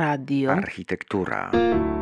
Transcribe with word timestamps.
Radio. 0.00 0.52
Architektura. 0.52 1.99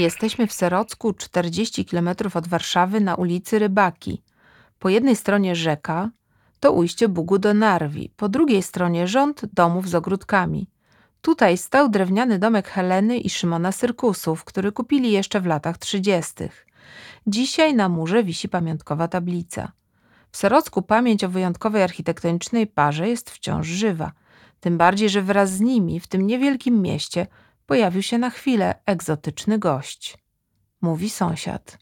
Jesteśmy 0.00 0.46
w 0.46 0.52
Serocku, 0.52 1.12
40 1.12 1.84
km 1.84 2.08
od 2.34 2.48
Warszawy, 2.48 3.00
na 3.00 3.14
ulicy 3.14 3.58
Rybaki. 3.58 4.22
Po 4.78 4.88
jednej 4.88 5.16
stronie 5.16 5.56
rzeka 5.56 6.10
to 6.60 6.72
ujście 6.72 7.08
Bugu 7.08 7.38
do 7.38 7.54
Narwi, 7.54 8.12
po 8.16 8.28
drugiej 8.28 8.62
stronie 8.62 9.06
rząd 9.06 9.42
domów 9.52 9.88
z 9.88 9.94
ogródkami. 9.94 10.68
Tutaj 11.20 11.58
stał 11.58 11.88
drewniany 11.88 12.38
domek 12.38 12.68
Heleny 12.68 13.18
i 13.18 13.30
Szymona 13.30 13.72
Syrkusów, 13.72 14.44
który 14.44 14.72
kupili 14.72 15.12
jeszcze 15.12 15.40
w 15.40 15.46
latach 15.46 15.78
30. 15.78 16.34
Dzisiaj 17.26 17.74
na 17.74 17.88
murze 17.88 18.24
wisi 18.24 18.48
pamiątkowa 18.48 19.08
tablica. 19.08 19.72
W 20.30 20.36
Serocku 20.36 20.82
pamięć 20.82 21.24
o 21.24 21.28
wyjątkowej 21.28 21.82
architektonicznej 21.82 22.66
parze 22.66 23.08
jest 23.08 23.30
wciąż 23.30 23.66
żywa. 23.66 24.12
Tym 24.60 24.78
bardziej, 24.78 25.08
że 25.08 25.22
wraz 25.22 25.50
z 25.50 25.60
nimi 25.60 26.00
w 26.00 26.06
tym 26.06 26.26
niewielkim 26.26 26.82
mieście 26.82 27.26
pojawił 27.70 28.02
się 28.02 28.18
na 28.18 28.30
chwilę 28.30 28.74
egzotyczny 28.86 29.58
gość. 29.58 30.18
Mówi 30.80 31.10
sąsiad. 31.10 31.78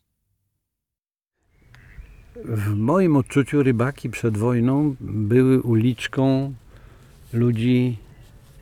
W 2.44 2.74
moim 2.74 3.16
odczuciu 3.16 3.62
rybaki 3.62 4.10
przed 4.10 4.38
wojną 4.38 4.96
były 5.00 5.62
uliczką 5.62 6.54
ludzi 7.32 7.96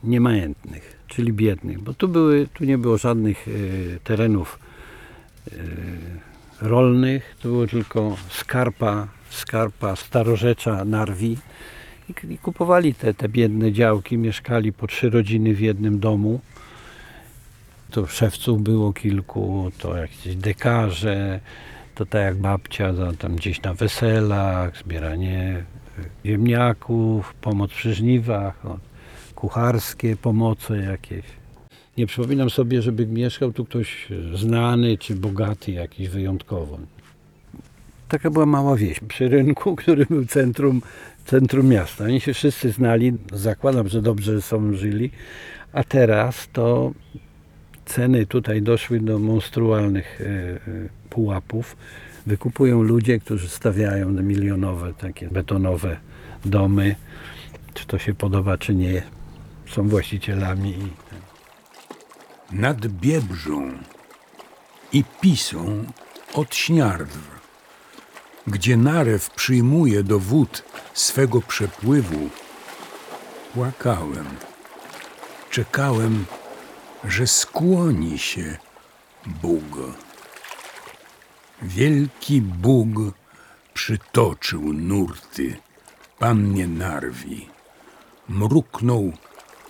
niemajętnych, 0.05 0.97
czyli 1.07 1.33
biednych, 1.33 1.81
bo 1.81 1.95
tu, 1.95 2.09
były, 2.09 2.49
tu 2.55 2.65
nie 2.65 2.79
było 2.79 2.99
żadnych 2.99 3.49
e, 3.49 3.51
terenów 4.05 4.59
e, 5.47 5.53
rolnych, 6.61 7.37
to 7.43 7.49
było 7.49 7.67
tylko 7.67 8.17
skarpa, 8.31 9.09
skarpa 9.31 9.97
starorzecza 9.97 10.85
Narwi 10.85 11.39
i, 12.09 12.33
i 12.33 12.39
kupowali 12.39 12.95
te, 12.95 13.15
te 13.15 13.29
biedne 13.29 13.73
działki, 13.73 14.19
mieszkali 14.19 14.73
po 14.73 14.87
trzy 14.87 15.11
rodziny 15.11 15.55
w 15.55 15.61
jednym 15.61 15.99
domu. 16.01 16.41
To 17.91 18.07
szewców 18.07 18.63
było 18.63 18.93
kilku, 18.93 19.71
to 19.79 19.97
jakieś 19.97 20.37
dekarze, 20.37 21.41
to 21.95 22.07
tak 22.07 22.23
jak 22.23 22.37
babcia, 22.37 22.93
tam 23.19 23.37
gdzieś 23.37 23.63
na 23.63 23.75
weselach, 23.75 24.79
zbieranie 24.79 25.65
y, 25.99 26.29
ziemniaków, 26.29 27.35
pomoc 27.35 27.71
przy 27.71 27.95
żniwach, 27.95 28.63
kucharskie 29.35 30.17
pomoce 30.17 30.77
jakieś. 30.79 31.25
Nie 31.97 32.07
przypominam 32.07 32.51
sobie, 32.51 32.83
żeby 32.83 33.07
mieszkał 33.07 33.53
tu 33.53 33.65
ktoś 33.65 34.09
znany 34.35 34.99
czy 34.99 35.15
bogaty 35.15 35.73
jakiś 35.73 36.09
wyjątkowo. 36.09 36.79
Taka 38.09 38.31
była 38.31 38.47
mała 38.47 38.77
wieś 38.77 39.01
przy 39.01 39.29
rynku, 39.29 39.77
który 39.83 40.07
był 40.07 40.27
centrum, 40.27 40.83
centrum 41.25 41.69
miasta. 41.69 42.05
Oni 42.05 42.21
się 42.21 42.35
wszyscy 42.35 42.73
znali, 42.73 43.13
zakładam, 43.33 43.89
że 43.89 44.03
dobrze 44.03 44.43
są 44.43 44.75
żyli, 44.75 45.11
a 45.73 45.85
teraz 45.85 46.49
to 46.53 46.93
ceny 47.87 48.27
tutaj 48.27 48.63
doszły 48.63 49.01
do 49.01 49.19
monstrualnych 49.19 50.21
e, 50.21 50.25
e, 50.25 50.59
pułapów. 51.11 51.77
Wykupują 52.27 52.83
ludzie, 52.83 53.21
którzy 53.21 53.49
stawiają 53.49 54.11
milionowe 54.11 54.95
takie 54.95 55.29
betonowe 55.29 55.97
domy. 56.45 56.97
Czy 57.75 57.87
to 57.87 57.99
się 57.99 58.15
podoba, 58.15 58.59
czy 58.59 58.75
nie. 58.75 59.03
Są 59.71 59.89
właścicielami. 59.89 60.71
i 60.71 61.07
nad 62.53 62.87
Biebrzą 62.87 63.73
i 64.93 65.05
Pisą 65.21 65.85
od 66.35 66.55
Śniardw, 66.55 67.19
gdzie 68.47 68.77
narew 68.77 69.31
przyjmuje 69.31 70.03
do 70.03 70.19
wód 70.19 70.65
swego 70.95 71.41
przepływu, 71.41 72.29
płakałem, 73.55 74.27
czekałem, 75.51 76.25
że 77.05 77.27
skłoni 77.27 78.19
się 78.19 78.57
Bóg. 79.27 79.97
Wielki 81.63 82.41
Bóg 82.41 82.89
przytoczył 83.75 84.73
nurty 84.73 85.57
pannie 86.19 86.69
Narwi, 86.69 87.49
mruknął 88.29 89.13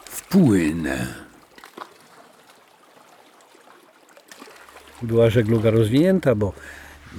w 0.05 0.29
płynę. 0.29 1.27
była 5.03 5.31
żegluga 5.31 5.71
rozwinięta, 5.71 6.35
bo 6.35 6.53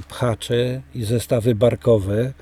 pchacze 0.10 0.82
i 0.96 1.04
zestawy 1.04 1.56
barkowe 1.56 2.34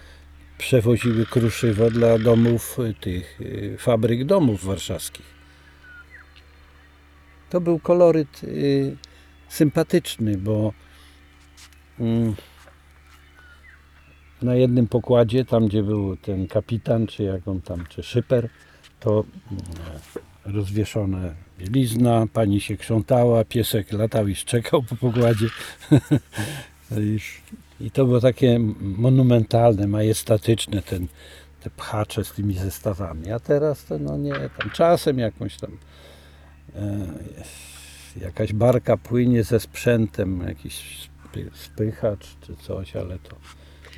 przewoziły 0.58 1.26
kruszywo 1.26 1.92
dla 1.92 2.20
domów 2.20 2.78
tych 3.02 3.42
y, 3.42 3.76
fabryk 3.80 4.26
domów 4.26 4.66
warszawskich. 4.66 5.35
To 7.50 7.62
był 7.62 7.80
koloryt 7.80 8.44
y, 8.44 8.98
sympatyczny, 9.50 10.38
bo 10.38 10.74
mm, 12.00 12.36
na 14.42 14.56
jednym 14.56 14.88
pokładzie, 14.88 15.46
tam 15.46 15.68
gdzie 15.68 15.84
był 15.84 16.18
ten 16.18 16.48
kapitan, 16.48 17.08
czy 17.08 17.24
jak 17.24 17.48
on 17.48 17.62
tam, 17.62 17.86
czy 17.90 18.04
szyper, 18.04 18.50
to 19.00 19.24
mm, 19.52 19.64
rozwieszone 20.46 21.36
bielizna, 21.60 22.26
pani 22.34 22.62
się 22.62 22.78
krzątała, 22.78 23.44
piesek 23.44 23.92
latał 23.94 24.28
i 24.28 24.36
szczekał 24.36 24.84
po 24.84 24.96
pokładzie. 24.96 25.48
I- 27.82 27.92
to 27.94 28.06
było 28.06 28.22
takie 28.22 28.60
monumentalne, 28.82 29.88
majestatyczne, 29.88 30.82
ten, 30.82 31.08
te 31.64 31.70
pchacze 31.70 32.24
z 32.24 32.32
tymi 32.32 32.54
zestawami. 32.54 33.32
A 33.32 33.40
teraz 33.40 33.86
to 33.86 34.00
no 34.00 34.18
nie, 34.18 34.34
tam 34.34 34.70
czasem 34.74 35.20
jakąś 35.20 35.58
tam 35.58 35.72
jakaś 38.22 38.54
barka 38.54 38.98
płynie 38.98 39.44
ze 39.44 39.60
sprzętem, 39.60 40.44
jakiś 40.48 41.10
spy- 41.24 41.50
spychacz 41.54 42.28
czy 42.42 42.56
coś, 42.56 42.96
ale 42.96 43.20
to 43.20 43.36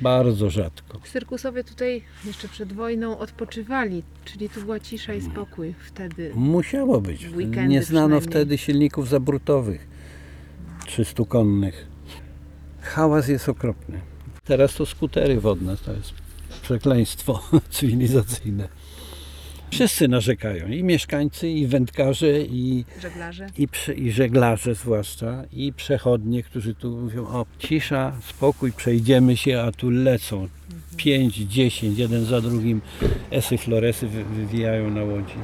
bardzo 0.00 0.50
rzadko. 0.50 1.00
Cyrkusowie 1.12 1.64
tutaj 1.64 2.02
jeszcze 2.24 2.48
przed 2.48 2.72
wojną 2.72 3.18
odpoczywali, 3.18 4.02
czyli 4.24 4.48
tu 4.48 4.60
była 4.60 4.80
cisza 4.80 5.14
i 5.14 5.20
spokój 5.22 5.74
wtedy. 5.86 6.32
Musiało 6.34 7.00
być. 7.00 7.26
Nie 7.68 7.82
znano 7.82 8.20
wtedy 8.20 8.58
silników 8.58 9.08
zabrutowych 9.08 9.86
300 10.86 11.24
konnych. 11.24 11.86
Hałas 12.80 13.28
jest 13.28 13.48
okropny. 13.48 14.00
Teraz 14.44 14.74
to 14.74 14.86
skutery 14.86 15.40
wodne, 15.40 15.76
to 15.76 15.92
jest 15.92 16.12
przekleństwo 16.62 17.42
cywilizacyjne. 17.70 18.68
Wszyscy 19.70 20.08
narzekają, 20.08 20.68
i 20.68 20.82
mieszkańcy, 20.82 21.48
i 21.48 21.66
wędkarze, 21.66 22.40
i, 22.40 22.84
Żeglarze. 23.02 23.46
i, 23.58 23.68
prze, 23.68 23.94
i 23.94 24.10
żeglarze 24.12 24.74
zwłaszcza, 24.74 25.44
i 25.52 25.72
przechodnie, 25.72 26.42
którzy 26.42 26.74
tu 26.74 26.90
mówią, 26.90 27.26
o 27.26 27.46
cisza, 27.58 28.12
spokój, 28.28 28.72
przejdziemy 28.72 29.36
się, 29.36 29.60
a 29.60 29.72
tu 29.72 29.90
lecą. 29.90 30.48
Pięć, 30.96 31.34
dziesięć, 31.36 31.98
jeden 31.98 32.24
za 32.24 32.40
drugim 32.40 32.80
esy 33.30 33.58
floresy 33.58 34.06
wy- 34.08 34.24
wywijają 34.24 34.90
na 34.90 35.02
łodzi. 35.04 35.34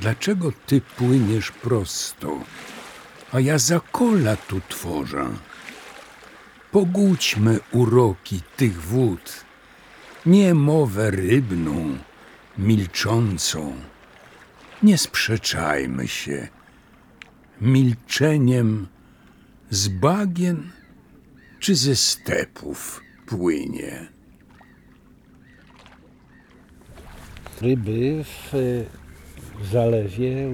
Dlaczego 0.00 0.52
ty 0.66 0.80
płyniesz 0.80 1.52
prosto, 1.52 2.38
a 3.32 3.40
ja 3.40 3.58
za 3.58 3.80
kola 3.80 4.36
tu 4.36 4.60
tworzę? 4.68 5.28
Pogódźmy 6.72 7.60
uroki 7.72 8.40
tych 8.56 8.82
wód, 8.82 9.44
nie 10.26 10.54
mowę 10.54 11.10
rybną, 11.10 11.98
milczącą, 12.58 13.76
Nie 14.82 14.98
sprzeczajmy 14.98 16.08
się. 16.08 16.48
Milczeniem 17.60 18.88
z 19.70 19.88
bagien 19.88 20.70
czy 21.58 21.74
ze 21.74 21.96
stepów 21.96 23.00
płynie. 23.26 24.08
Ryby 27.60 28.24
w, 28.24 28.52
w 29.60 29.66
zalewie, 29.66 30.48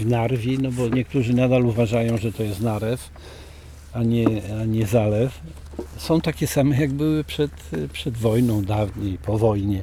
w 0.00 0.06
Narwi, 0.06 0.58
no 0.58 0.72
bo 0.72 0.88
niektórzy 0.88 1.34
nadal 1.34 1.66
uważają, 1.66 2.18
że 2.18 2.32
to 2.32 2.42
jest 2.42 2.60
narew, 2.60 3.10
a 3.92 4.02
nie, 4.02 4.26
a 4.60 4.64
nie 4.64 4.86
zalew. 4.86 5.40
Są 5.96 6.20
takie 6.20 6.46
same, 6.46 6.80
jak 6.80 6.92
były 6.92 7.24
przed, 7.24 7.50
przed 7.92 8.16
wojną, 8.16 8.64
dawniej, 8.64 9.18
po 9.18 9.38
wojnie. 9.38 9.82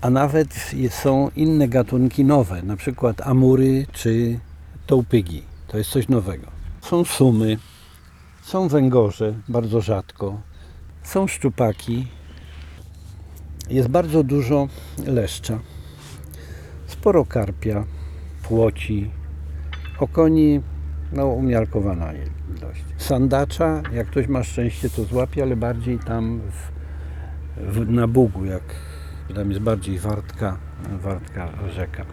A 0.00 0.10
nawet 0.10 0.70
są 0.90 1.30
inne 1.36 1.68
gatunki 1.68 2.24
nowe, 2.24 2.62
na 2.62 2.76
przykład 2.76 3.20
amury 3.20 3.86
czy 3.92 4.38
tołpygi. 4.86 5.42
To 5.68 5.78
jest 5.78 5.90
coś 5.90 6.08
nowego. 6.08 6.46
Są 6.80 7.04
sumy, 7.04 7.58
są 8.42 8.68
węgorze, 8.68 9.34
bardzo 9.48 9.80
rzadko. 9.80 10.40
Są 11.02 11.26
szczupaki, 11.26 12.06
jest 13.70 13.88
bardzo 13.88 14.22
dużo 14.24 14.68
leszcza, 15.06 15.58
sporo 17.02 17.24
karpia, 17.24 17.84
płoci, 18.42 19.10
okoni, 19.98 20.60
no 21.12 21.26
umiarkowana 21.26 22.12
ilość. 22.12 22.84
Sandacza, 22.96 23.82
jak 23.92 24.06
ktoś 24.06 24.28
ma 24.28 24.42
szczęście, 24.42 24.90
to 24.90 25.04
złapie, 25.04 25.42
ale 25.42 25.56
bardziej 25.56 25.98
tam 25.98 26.40
w, 26.40 26.70
w, 27.72 27.90
na 27.90 28.08
Bugu, 28.08 28.44
jak 28.44 28.62
tam 29.34 29.50
jest 29.50 29.62
bardziej 29.62 29.98
wartka, 29.98 30.58
wartka 31.02 31.48
rzeka. 31.68 32.04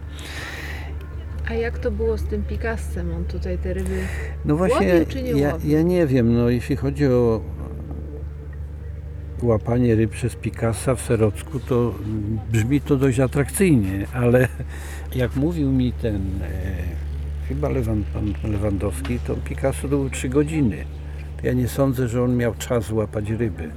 A 1.48 1.54
jak 1.54 1.78
to 1.78 1.90
było 1.90 2.18
z 2.18 2.24
tym 2.24 2.42
Picassem? 2.42 3.14
On 3.14 3.24
tutaj 3.24 3.58
te 3.58 3.74
ryby... 3.74 4.02
No 4.44 4.56
właśnie, 4.56 4.86
Łowił 4.92 5.06
czy 5.06 5.22
nie 5.22 5.32
ja, 5.32 5.52
łowił? 5.52 5.70
ja 5.70 5.82
nie 5.82 6.06
wiem, 6.06 6.34
no 6.34 6.48
jeśli 6.48 6.76
chodzi 6.76 7.06
o 7.06 7.40
łapanie 9.42 9.94
ryb 9.94 10.10
przez 10.10 10.36
Picassa 10.36 10.94
w 10.94 11.00
Serocku, 11.00 11.60
to 11.60 11.94
brzmi 12.52 12.80
to 12.80 12.96
dość 12.96 13.20
atrakcyjnie, 13.20 14.06
ale 14.12 14.48
jak 15.14 15.36
mówił 15.36 15.72
mi 15.72 15.92
ten 15.92 16.16
e, 16.42 17.00
chyba 17.48 17.68
Lewan, 17.68 18.04
pan 18.12 18.52
Lewandowski, 18.52 19.18
to 19.18 19.34
Picasso 19.34 19.82
to 19.82 19.88
były 19.88 20.10
3 20.10 20.28
godziny. 20.28 20.84
Ja 21.42 21.52
nie 21.52 21.68
sądzę, 21.68 22.08
że 22.08 22.22
on 22.22 22.36
miał 22.36 22.54
czas 22.54 22.90
łapać 22.90 23.30
ryby. 23.30 23.70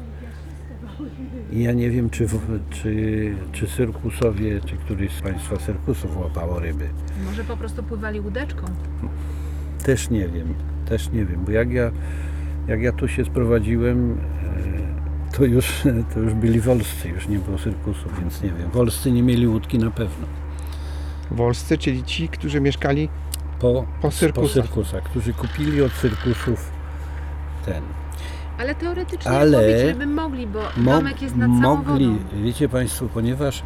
I 1.52 1.64
ja 1.64 1.74
nie 1.74 1.90
wiem, 1.90 2.10
czy, 2.10 2.28
czy, 2.70 3.36
czy 3.52 3.68
cyrkusowie, 3.68 4.62
czy 4.66 4.78
któryś 4.78 5.12
z 5.12 5.22
Państwa 5.22 5.58
cyrkusów 5.58 6.18
łapało 6.18 6.60
ryby. 6.60 6.90
Może 7.26 7.44
po 7.44 7.58
prostu 7.58 7.84
pływali 7.84 8.20
łódeczką? 8.20 8.66
Też 9.86 10.10
nie 10.10 10.28
wiem, 10.28 10.54
też 10.86 11.12
nie 11.12 11.26
wiem, 11.26 11.46
bo 11.46 11.52
jak 11.52 11.72
ja, 11.72 11.92
jak 12.68 12.82
ja 12.82 12.92
tu 12.92 13.08
się 13.08 13.26
sprowadziłem, 13.26 14.12
e, 14.12 14.63
to 15.38 15.46
już, 15.46 15.82
to 16.14 16.20
już 16.20 16.34
byli 16.34 16.60
wolscy, 16.62 17.10
już 17.10 17.28
nie 17.28 17.40
było 17.40 17.58
cyrkusu, 17.58 18.10
więc 18.22 18.42
nie 18.42 18.50
wiem. 18.50 18.70
Wolscy 18.74 19.12
nie 19.12 19.24
mieli 19.24 19.48
łódki 19.48 19.80
na 19.80 19.92
pewno. 19.92 20.28
Wolscy, 21.32 21.78
czyli 21.78 22.04
ci, 22.04 22.30
którzy 22.30 22.62
mieszkali 22.62 23.10
Po, 23.60 23.86
Po 24.02 24.12
cyrkusach. 24.12 24.44
po 24.50 24.62
cyrkusach, 24.62 25.04
którzy 25.04 25.34
kupili 25.34 25.82
od 25.82 25.92
cyrkusów 25.94 26.72
ten. 27.66 27.84
Ale 28.58 28.76
teoretycznie 28.76 29.32
Ale 29.32 29.84
ryby 29.84 30.06
mogli, 30.06 30.48
bo 30.48 30.60
Mo- 30.78 30.92
domek 30.92 31.22
jest 31.22 31.36
nad 31.36 31.50
mogli, 31.50 32.08
wodą. 32.08 32.44
wiecie 32.44 32.70
Państwo, 32.70 33.06
ponieważ 33.14 33.64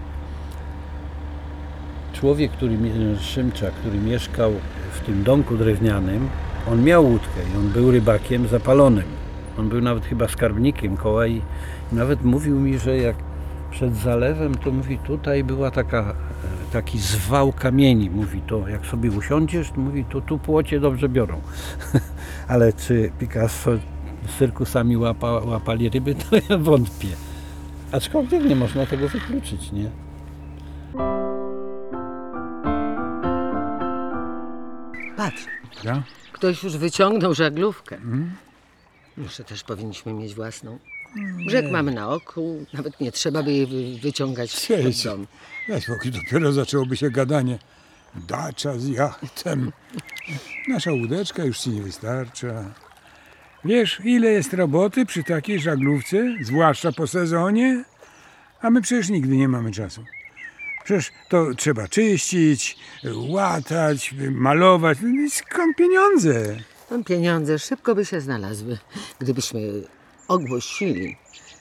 człowiek, 2.14 2.52
który, 2.52 2.78
Szymczak, 3.22 3.74
który 3.74 3.98
mieszkał 3.98 4.52
w 4.94 5.00
tym 5.06 5.24
domku 5.24 5.58
drewnianym, 5.58 6.30
on 6.72 6.84
miał 6.84 7.06
łódkę 7.06 7.40
i 7.54 7.58
on 7.58 7.70
był 7.70 7.92
rybakiem 7.92 8.48
zapalonym. 8.48 9.17
On 9.60 9.70
był 9.70 9.82
nawet 9.82 10.06
chyba 10.06 10.28
skarbnikiem 10.28 10.98
koła 10.98 11.28
i 11.28 11.42
nawet 11.92 12.24
mówił 12.24 12.60
mi, 12.60 12.80
że 12.80 12.98
jak 12.98 13.16
przed 13.72 13.96
zalewem, 13.96 14.56
to 14.56 14.72
mówi, 14.72 14.98
tutaj 14.98 15.44
była 15.44 15.72
taka, 15.72 16.00
e, 16.00 16.14
taki 16.74 17.00
zwał 17.00 17.52
kamieni. 17.54 18.10
Mówi, 18.10 18.42
to 18.48 18.68
jak 18.68 18.86
sobie 18.86 19.12
usiądziesz, 19.12 19.72
to 19.72 19.82
mówi, 19.82 20.06
to 20.06 20.22
tu 20.22 20.38
płocie 20.40 20.80
dobrze 20.80 21.10
biorą. 21.10 21.42
Ale 22.48 22.74
czy 22.74 23.12
Picasso 23.20 23.72
z 24.28 24.38
cyrkusami 24.38 24.98
łapa, 24.98 25.32
łapali 25.32 25.90
ryby, 25.90 26.16
to 26.16 26.36
ja 26.50 26.58
wątpię. 26.58 27.08
Aczkolwiek 27.92 28.44
nie 28.46 28.56
można 28.56 28.86
tego 28.86 29.10
wykluczyć, 29.10 29.72
nie? 29.72 29.90
Patrz, 35.18 35.46
Ja? 35.84 36.04
ktoś 36.32 36.64
już 36.64 36.78
wyciągnął 36.78 37.34
żaglówkę. 37.34 37.98
Może 39.18 39.44
też 39.44 39.64
powinniśmy 39.64 40.14
mieć 40.14 40.36
własną. 40.36 40.80
Brzeg 41.48 41.72
mamy 41.72 41.92
na 41.92 42.10
oku, 42.10 42.66
nawet 42.74 43.00
nie 43.02 43.12
trzeba 43.12 43.44
by 43.44 43.52
jej 43.54 43.68
wy- 43.68 44.00
wyciągać 44.02 44.52
z 44.52 44.68
Cześć. 44.68 45.04
domu. 45.04 45.26
Ja 45.68 45.82
spokój, 45.82 46.12
dopiero 46.12 46.52
zaczęłoby 46.54 46.98
się 46.98 47.10
gadanie. 47.12 47.60
Dacza 48.16 48.78
z 48.80 48.88
jachtem. 48.88 49.72
Nasza 50.68 50.92
łódeczka 50.92 51.44
już 51.44 51.60
ci 51.60 51.70
nie 51.70 51.82
wystarcza. 51.82 52.74
Wiesz, 53.66 54.02
ile 54.04 54.28
jest 54.32 54.54
roboty 54.54 55.06
przy 55.06 55.24
takiej 55.24 55.60
żaglówce, 55.60 56.36
zwłaszcza 56.42 56.92
po 56.92 57.08
sezonie? 57.08 57.84
A 58.62 58.70
my 58.70 58.82
przecież 58.82 59.10
nigdy 59.10 59.38
nie 59.38 59.48
mamy 59.48 59.72
czasu. 59.72 60.04
Przecież 60.84 61.12
to 61.30 61.46
trzeba 61.58 61.88
czyścić, 61.88 62.78
łatać, 63.14 64.14
malować. 64.32 64.98
No 65.02 65.22
i 65.24 65.30
Skąd 65.30 65.78
pieniądze? 65.78 66.58
Tam 66.90 67.04
pieniądze 67.04 67.60
szybko 67.60 67.96
by 67.96 68.06
się 68.06 68.22
znalazły, 68.22 68.78
gdybyśmy 69.20 69.62
ogłosili, 70.28 71.18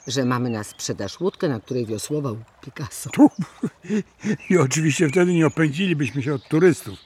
że 0.07 0.25
mamy 0.25 0.51
na 0.51 0.65
sprzedaż 0.65 1.21
łódkę, 1.21 1.49
na 1.49 1.61
której 1.61 1.87
wiosłował 1.87 2.37
Picasso. 2.61 3.11
Tu. 3.11 3.31
I 4.51 4.59
oczywiście 4.59 5.09
wtedy 5.09 5.33
nie 5.33 5.47
opędzilibyśmy 5.47 6.23
się 6.23 6.35
od 6.35 6.49
turystów. 6.49 6.99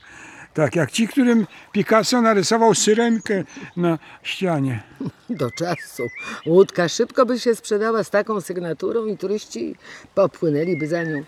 Tak 0.54 0.76
jak 0.76 0.90
ci, 0.90 1.08
którym 1.08 1.46
Picasso 1.72 2.22
narysował 2.22 2.74
syrenkę 2.74 3.44
na 3.76 3.98
ścianie. 4.22 4.82
Do 5.30 5.50
czasu. 5.50 6.02
Łódka 6.46 6.88
szybko 6.88 7.26
by 7.26 7.40
się 7.40 7.54
sprzedała 7.54 8.04
z 8.04 8.10
taką 8.10 8.40
sygnaturą 8.40 9.06
i 9.06 9.16
turyści 9.16 9.76
popłynęliby 10.14 10.88
za 10.88 11.02
nią. 11.02 11.24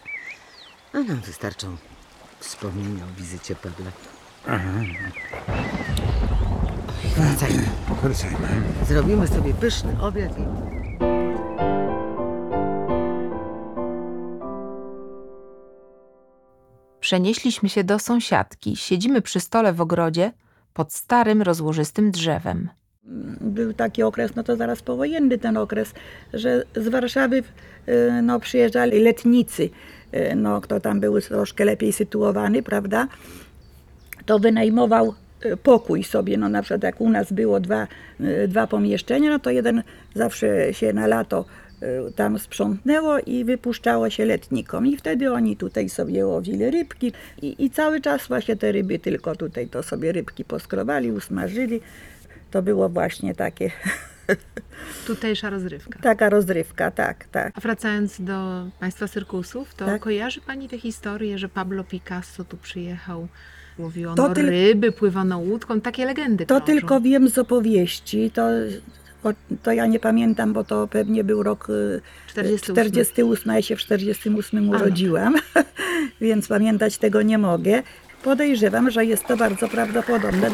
A 0.92 0.98
nam 0.98 1.20
wystarczą 1.20 1.76
wspomnienia 2.40 3.04
o 3.04 3.20
wizycie 3.20 3.54
Pawła. 3.54 3.92
Wracajmy. 7.16 7.62
Wracajmy. 8.02 8.36
Zrobimy 8.88 9.28
sobie 9.28 9.54
pyszny 9.54 9.96
obiad 10.00 10.38
i 10.38 10.42
Przenieśliśmy 17.00 17.68
się 17.68 17.84
do 17.84 17.98
sąsiadki. 17.98 18.76
Siedzimy 18.76 19.22
przy 19.22 19.40
stole 19.40 19.72
w 19.72 19.80
ogrodzie 19.80 20.32
pod 20.74 20.92
starym, 20.92 21.42
rozłożystym 21.42 22.10
drzewem. 22.10 22.68
był 23.40 23.72
taki 23.72 24.02
okres, 24.02 24.34
no 24.36 24.42
to 24.42 24.56
zaraz 24.56 24.82
powojenny 24.82 25.38
ten 25.38 25.56
okres, 25.56 25.94
że 26.34 26.64
z 26.76 26.88
Warszawy 26.88 27.36
y, 27.88 28.22
no, 28.22 28.40
przyjeżdżali 28.40 29.00
letnicy, 29.00 29.70
y, 30.14 30.36
no, 30.36 30.60
kto 30.60 30.80
tam 30.80 31.00
był 31.00 31.20
troszkę 31.20 31.64
lepiej 31.64 31.92
sytuowany, 31.92 32.62
prawda, 32.62 33.08
to 34.26 34.38
wynajmował 34.38 35.14
pokój 35.62 36.04
sobie, 36.04 36.36
no 36.36 36.48
na 36.48 36.62
przykład 36.62 36.82
jak 36.82 37.00
u 37.00 37.10
nas 37.10 37.32
było 37.32 37.60
dwa, 37.60 37.86
y, 38.20 38.48
dwa 38.48 38.66
pomieszczenia, 38.66 39.30
no 39.30 39.38
to 39.38 39.50
jeden 39.50 39.82
zawsze 40.14 40.74
się 40.74 40.92
na 40.92 41.06
lato 41.06 41.44
y, 41.82 42.12
tam 42.12 42.38
sprzątnęło 42.38 43.18
i 43.18 43.44
wypuszczało 43.44 44.10
się 44.10 44.24
letnikom. 44.24 44.86
I 44.86 44.96
wtedy 44.96 45.32
oni 45.32 45.56
tutaj 45.56 45.88
sobie 45.88 46.26
łowili 46.26 46.70
rybki 46.70 47.12
i, 47.42 47.64
i 47.64 47.70
cały 47.70 48.00
czas 48.00 48.26
właśnie 48.28 48.56
te 48.56 48.72
ryby 48.72 48.98
tylko 48.98 49.36
tutaj 49.36 49.68
to 49.68 49.82
sobie 49.82 50.12
rybki 50.12 50.44
poskrobali, 50.44 51.12
usmażyli. 51.12 51.80
To 52.50 52.62
było 52.62 52.88
właśnie 52.88 53.34
takie, 53.34 53.70
Tutejsza 55.06 55.50
rozrywka. 55.50 55.98
taka 56.02 56.28
rozrywka, 56.28 56.90
tak, 56.90 57.24
tak. 57.24 57.52
A 57.56 57.60
wracając 57.60 58.20
do 58.20 58.66
państwa 58.80 59.08
cyrkusów, 59.08 59.74
to 59.74 59.86
Tak. 59.86 60.02
kojarzy 60.02 60.40
pani 60.40 60.68
tę 60.68 60.78
historię, 60.78 61.38
że 61.38 61.48
Pablo 61.48 61.84
Picasso 61.84 62.44
tu 62.44 62.56
przyjechał, 62.56 63.28
łowiono 63.78 64.14
To 64.16 64.28
tyl- 64.28 64.48
ryby, 64.50 64.92
pływano 64.92 65.38
łódką, 65.38 65.80
takie 65.80 66.04
legendy 66.06 66.46
To 66.46 66.54
krążą. 66.60 66.66
tylko 66.66 67.00
wiem 67.00 67.28
z 67.28 67.38
opowieści, 67.38 68.30
to, 68.30 68.42
o- 69.24 69.32
to 69.62 69.72
ja 69.72 69.86
nie 69.86 70.00
pamiętam, 70.00 70.52
bo 70.52 70.64
to 70.64 70.88
pewnie 70.88 71.24
był 71.24 71.42
rok 71.42 71.70
y, 71.70 72.00
48. 72.26 72.74
48, 72.74 73.52
ja 73.54 73.62
się 73.62 73.76
w 73.76 73.78
48 73.78 74.58
A, 74.58 74.62
no 74.72 74.78
urodziłam, 74.78 75.34
więc 76.20 76.48
pamiętać 76.48 76.98
tego 76.98 77.22
nie 77.22 77.38
mogę. 77.38 77.82
Podejrzewam, 78.22 78.90
że 78.90 79.04
jest 79.04 79.26
to 79.26 79.36
bardzo 79.36 79.68
prawdopodobne. 79.68 80.50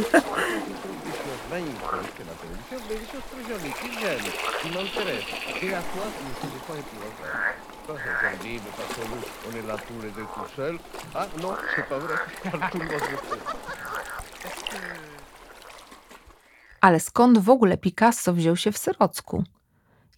Tout 3.49 3.55
seuls. 10.57 10.79
Ah 11.15 11.27
non, 11.41 11.55
c'est 11.75 11.89
pas 11.89 11.99
vrai, 11.99 12.17
Ale 16.81 17.01
skąd 17.01 17.39
w 17.39 17.51
ogóle 17.51 17.77
Picasso 17.77 18.33
wziął 18.33 18.57
się 18.57 18.73
w 18.73 18.79
Syrocku? 18.79 19.45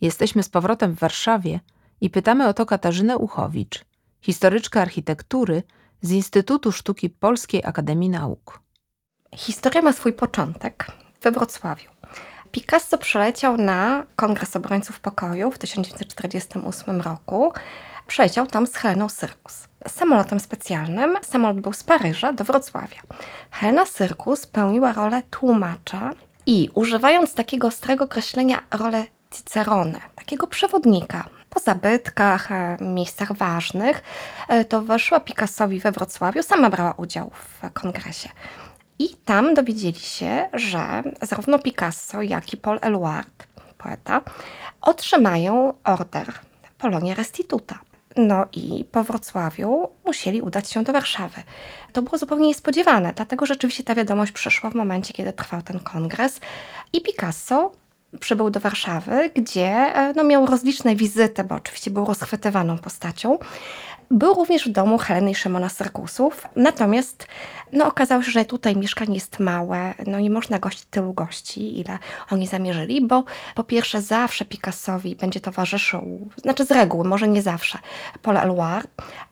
Jesteśmy 0.00 0.42
z 0.42 0.48
powrotem 0.48 0.94
w 0.94 0.98
Warszawie 0.98 1.60
i 2.00 2.10
pytamy 2.10 2.48
o 2.48 2.54
to 2.54 2.66
Katarzynę 2.66 3.18
Uchowicz, 3.18 3.84
historyczkę 4.20 4.80
architektury 4.80 5.62
z 6.02 6.10
Instytutu 6.10 6.72
Sztuki 6.72 7.10
Polskiej 7.10 7.64
Akademii 7.64 8.08
Nauk. 8.08 8.60
Historia 9.34 9.82
ma 9.82 9.92
swój 9.92 10.12
początek 10.12 10.86
we 11.22 11.30
Wrocławiu. 11.30 11.90
Picasso 12.52 12.98
przyleciał 12.98 13.56
na 13.56 14.06
Kongres 14.16 14.56
Obrońców 14.56 15.00
Pokoju 15.00 15.50
w 15.50 15.58
1948 15.58 17.00
roku. 17.00 17.52
Przyleciał 18.06 18.46
tam 18.46 18.66
z 18.66 18.74
Heleną 18.74 19.08
Syrkus. 19.08 19.68
Samolotem 19.88 20.40
specjalnym. 20.40 21.16
Samolot 21.22 21.60
był 21.60 21.72
z 21.72 21.84
Paryża 21.84 22.32
do 22.32 22.44
Wrocławia. 22.44 23.00
Helena 23.50 23.86
Syrkus 23.86 24.46
pełniła 24.46 24.92
rolę 24.92 25.22
tłumacza 25.30 26.10
i 26.46 26.68
używając 26.74 27.34
takiego 27.34 27.66
ostrego 27.66 28.04
określenia 28.04 28.62
rolę 28.70 29.04
Cicerone, 29.30 30.00
takiego 30.14 30.46
przewodnika 30.46 31.28
po 31.50 31.60
zabytkach, 31.60 32.52
e, 32.52 32.76
miejscach 32.80 33.32
ważnych, 33.32 34.02
e, 34.48 34.64
towarzyszyła 34.64 35.20
Picassowi 35.20 35.80
we 35.80 35.92
Wrocławiu. 35.92 36.42
Sama 36.42 36.70
brała 36.70 36.92
udział 36.92 37.30
w 37.30 37.72
kongresie. 37.72 38.28
I 39.00 39.08
tam 39.24 39.54
dowiedzieli 39.54 40.00
się, 40.00 40.48
że 40.52 41.02
zarówno 41.22 41.58
Picasso, 41.58 42.22
jak 42.22 42.52
i 42.52 42.56
Paul 42.56 42.78
Eluard, 42.82 43.46
poeta, 43.78 44.20
otrzymają 44.80 45.74
order 45.84 46.32
Polonia 46.78 47.14
Restituta. 47.14 47.78
No 48.16 48.46
i 48.52 48.84
po 48.84 49.04
Wrocławiu 49.04 49.88
musieli 50.06 50.42
udać 50.42 50.70
się 50.70 50.84
do 50.84 50.92
Warszawy. 50.92 51.42
To 51.92 52.02
było 52.02 52.18
zupełnie 52.18 52.46
niespodziewane, 52.48 53.12
dlatego 53.16 53.46
rzeczywiście 53.46 53.84
ta 53.84 53.94
wiadomość 53.94 54.32
przyszła 54.32 54.70
w 54.70 54.74
momencie, 54.74 55.14
kiedy 55.14 55.32
trwał 55.32 55.62
ten 55.62 55.80
kongres. 55.80 56.40
I 56.92 57.00
Picasso 57.00 57.72
przybył 58.20 58.50
do 58.50 58.60
Warszawy, 58.60 59.30
gdzie 59.34 59.68
e, 59.68 60.12
no, 60.16 60.24
miał 60.24 60.46
rozliczne 60.46 60.96
wizyty, 60.96 61.44
bo 61.44 61.54
oczywiście 61.54 61.90
był 61.90 62.04
rozchwytywaną 62.04 62.78
postacią. 62.78 63.38
Był 64.10 64.34
również 64.34 64.68
w 64.68 64.72
domu 64.72 64.98
Heleny 64.98 65.30
i 65.30 65.34
Szymona 65.34 65.68
Syrkusów, 65.68 66.46
natomiast 66.56 67.26
no, 67.72 67.86
okazało 67.86 68.22
się, 68.22 68.30
że 68.30 68.44
tutaj 68.44 68.76
mieszkanie 68.76 69.14
jest 69.14 69.40
małe, 69.40 69.94
no 70.06 70.20
nie 70.20 70.30
można 70.30 70.58
gościć 70.58 70.84
tylu 70.90 71.12
gości, 71.12 71.80
ile 71.80 71.98
oni 72.30 72.46
zamierzyli, 72.46 73.06
bo 73.06 73.24
po 73.54 73.64
pierwsze 73.64 74.02
zawsze 74.02 74.44
Picassowi 74.44 75.16
będzie 75.16 75.40
towarzyszył, 75.40 76.28
znaczy 76.36 76.64
z 76.64 76.70
reguły, 76.70 77.04
może 77.04 77.28
nie 77.28 77.42
zawsze, 77.42 77.78
Paul 78.22 78.36
Eluard, 78.36 78.90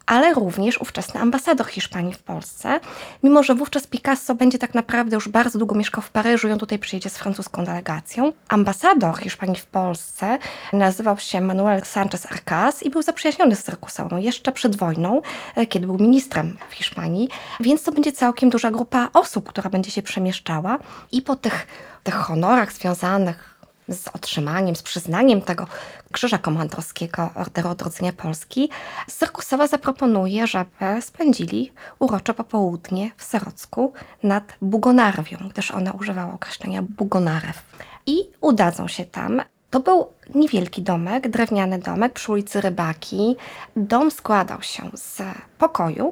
ale 0.08 0.34
również 0.34 0.78
ówczesny 0.78 1.20
ambasador 1.20 1.66
Hiszpanii 1.66 2.14
w 2.14 2.22
Polsce, 2.22 2.80
mimo 3.22 3.42
że 3.42 3.54
wówczas 3.54 3.86
Picasso 3.86 4.34
będzie 4.34 4.58
tak 4.58 4.74
naprawdę 4.74 5.14
już 5.14 5.28
bardzo 5.28 5.58
długo 5.58 5.74
mieszkał 5.74 6.02
w 6.02 6.10
Paryżu 6.10 6.48
i 6.48 6.52
on 6.52 6.58
tutaj 6.58 6.78
przyjedzie 6.78 7.10
z 7.10 7.18
francuską 7.18 7.64
delegacją. 7.64 8.32
Ambasador 8.48 9.18
Hiszpanii 9.18 9.56
w 9.56 9.66
Polsce 9.66 10.38
nazywał 10.72 11.18
się 11.18 11.40
Manuel 11.40 11.82
Sanchez 11.84 12.26
Arcas 12.26 12.82
i 12.82 12.90
był 12.90 13.02
zaprzyjaźniony 13.02 13.56
z 13.56 13.64
Syrkusową 13.64 14.16
jeszcze 14.16 14.52
przed 14.52 14.76
wojną, 14.76 15.22
e, 15.56 15.66
kiedy 15.66 15.86
był 15.86 15.98
ministrem 15.98 16.56
w 16.70 16.74
Hiszpanii, 16.74 17.28
więc 17.60 17.82
to 17.82 17.92
będzie 17.92 18.12
całkiem 18.12 18.50
duża 18.50 18.70
grupa 18.70 19.08
osób, 19.14 19.48
która 19.48 19.70
będzie 19.70 19.90
się 19.90 20.02
przemieszczała 20.02 20.78
i 21.12 21.22
po 21.22 21.36
tych, 21.36 21.66
tych 22.02 22.14
honorach 22.14 22.72
związanych 22.72 23.57
z 23.88 24.08
otrzymaniem, 24.08 24.76
z 24.76 24.82
przyznaniem 24.82 25.42
tego 25.42 25.66
Krzyża 26.12 26.38
Komandorskiego 26.38 27.30
Orderu 27.34 27.68
Odrodzenia 27.68 28.12
Polski, 28.12 28.70
Syrkusowa 29.08 29.66
zaproponuje, 29.66 30.46
żeby 30.46 31.02
spędzili 31.02 31.72
urocze 31.98 32.34
popołudnie 32.34 33.10
w 33.16 33.24
Serocku 33.24 33.92
nad 34.22 34.52
Bugonarwią, 34.62 35.38
gdyż 35.50 35.70
ona 35.70 35.92
używała 35.92 36.34
określenia 36.34 36.82
Bugonarew. 36.82 37.62
I 38.06 38.16
udadzą 38.40 38.88
się 38.88 39.04
tam. 39.04 39.42
To 39.70 39.80
był 39.80 40.06
niewielki 40.34 40.82
domek, 40.82 41.28
drewniany 41.28 41.78
domek 41.78 42.12
przy 42.12 42.32
ulicy 42.32 42.60
Rybaki. 42.60 43.36
Dom 43.76 44.10
składał 44.10 44.62
się 44.62 44.90
z 44.94 45.22
pokoju, 45.58 46.10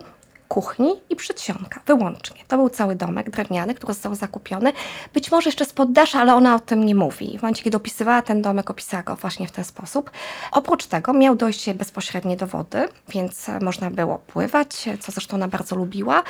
kuchni 0.48 0.94
i 1.10 1.16
przedsionka, 1.16 1.80
wyłącznie. 1.86 2.36
To 2.48 2.56
był 2.56 2.68
cały 2.68 2.96
domek 2.96 3.30
drewniany, 3.30 3.74
który 3.74 3.92
został 3.94 4.14
zakupiony. 4.14 4.72
Być 5.14 5.30
może 5.30 5.48
jeszcze 5.48 5.64
z 5.64 5.72
poddasza, 5.72 6.20
ale 6.20 6.34
ona 6.34 6.54
o 6.54 6.60
tym 6.60 6.84
nie 6.84 6.94
mówi. 6.94 7.38
W 7.38 7.42
momencie, 7.42 7.62
kiedy 7.62 7.76
opisywała 7.76 8.22
ten 8.22 8.42
domek, 8.42 8.70
opisała 8.70 9.02
go 9.02 9.16
właśnie 9.16 9.48
w 9.48 9.52
ten 9.52 9.64
sposób. 9.64 10.10
Oprócz 10.52 10.86
tego 10.86 11.12
miał 11.12 11.36
dojście 11.36 11.74
bezpośrednie 11.74 12.36
do 12.36 12.46
wody, 12.46 12.88
więc 13.08 13.46
można 13.62 13.90
było 13.90 14.18
pływać, 14.18 14.88
co 15.00 15.12
zresztą 15.12 15.36
ona 15.36 15.48
bardzo 15.48 15.76
lubiła, 15.76 16.22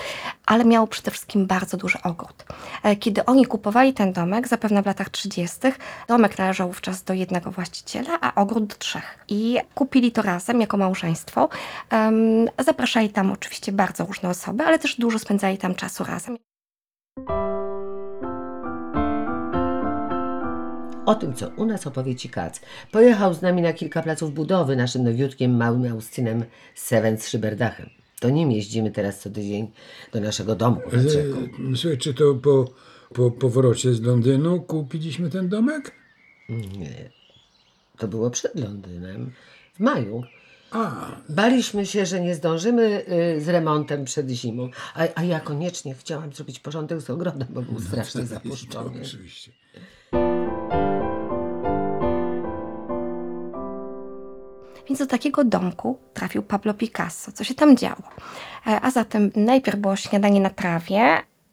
ale 0.47 0.65
miał 0.65 0.87
przede 0.87 1.11
wszystkim 1.11 1.47
bardzo 1.47 1.77
duży 1.77 1.99
ogród. 2.03 2.45
E, 2.83 2.97
Kiedy 2.97 3.25
oni 3.25 3.47
kupowali 3.47 3.95
ten 3.95 4.13
domek, 4.13 4.49
zapewne 4.49 4.83
w 4.83 4.87
latach 4.87 5.11
30., 5.11 5.59
domek 6.09 6.39
należał 6.39 6.69
wówczas 6.69 7.03
do 7.03 7.15
jednego 7.15 7.51
właściciela, 7.51 8.19
a 8.21 8.35
ogród 8.35 8.67
do 8.67 8.77
trzech. 8.77 9.19
I 9.29 9.59
kupili 9.75 10.13
to 10.13 10.23
razem 10.23 10.61
jako 10.61 10.77
małżeństwo. 10.77 11.49
Zapraszali 12.59 13.11
tam 13.11 13.33
oczywiście 13.33 13.73
bardzo 13.73 14.06
różne 14.07 14.29
osoby, 14.29 14.65
ale 14.65 14.79
też 14.79 14.97
dużo 14.97 15.19
spędzali 15.19 15.59
tam 15.59 15.75
czasu 15.75 16.05
razem. 16.05 16.37
O 21.07 21.15
tym, 21.15 21.35
co 21.35 21.49
u 21.49 21.65
nas 21.65 21.87
opowie 21.87 22.17
Ci 22.17 22.29
Kac. 22.29 22.61
Pojechał 22.93 23.35
z 23.35 23.43
nami 23.43 23.63
na 23.63 23.73
kilka 23.73 24.03
placów 24.03 24.35
budowy 24.35 24.77
naszym 24.77 25.05
nowiutkim 25.05 25.57
małym 25.57 25.93
Austynem 25.93 26.45
Seven 26.75 27.19
z 27.19 27.29
szyberdachem. 27.29 27.91
To 28.21 28.31
nim 28.31 28.53
jeździmy 28.53 28.91
teraz 28.91 29.21
co 29.21 29.31
tydzień 29.31 29.71
do 30.13 30.21
naszego 30.21 30.57
domu. 30.57 30.81
E, 30.93 31.77
Słuchaj, 31.77 31.99
czy 31.99 32.15
to 32.15 32.35
po, 32.35 32.65
po 33.15 33.31
powrocie 33.31 33.95
z 33.95 34.03
Londynu 34.03 34.61
kupiliśmy 34.61 35.31
ten 35.31 35.49
domek? 35.49 35.93
Nie. 36.49 37.11
To 37.99 38.09
było 38.09 38.31
przed 38.31 38.55
Londynem. 38.55 39.33
W 39.75 39.81
maju. 39.81 40.23
A, 40.71 40.91
Baliśmy 41.29 41.87
się, 41.87 42.07
że 42.07 42.21
nie 42.21 42.35
zdążymy 42.35 43.05
y, 43.37 43.41
z 43.41 43.49
remontem 43.49 44.05
przed 44.05 44.31
zimą. 44.31 44.69
A, 44.95 45.01
a 45.15 45.23
ja 45.23 45.41
koniecznie 45.41 45.95
chciałam 45.95 46.33
zrobić 46.33 46.61
porządek 46.61 47.01
z 47.01 47.11
ogrodem, 47.11 47.49
bo 47.51 47.63
był 47.63 47.81
strasznie 47.81 48.27
zapuszczony. 48.27 49.01
oczywiście. 49.03 49.53
Więc 54.89 54.99
do 54.99 55.07
takiego 55.07 55.45
domku 55.45 55.99
trafił 56.15 56.43
Pablo 56.43 56.75
Picasso. 56.75 57.33
Co 57.33 57.45
się 57.45 57.55
tam 57.55 57.77
działo? 57.77 58.03
E, 58.67 58.81
A 58.81 58.91
zatem 58.91 59.31
najpierw 59.37 59.79
było 59.79 59.97
śniadanie 59.97 60.41
na 60.41 60.51
trawie 60.51 61.03